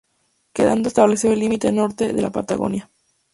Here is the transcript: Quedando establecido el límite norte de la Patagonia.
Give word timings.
Quedando 0.51 0.87
establecido 0.87 1.31
el 1.35 1.41
límite 1.41 1.71
norte 1.71 2.11
de 2.11 2.21
la 2.23 2.31
Patagonia. 2.31 2.89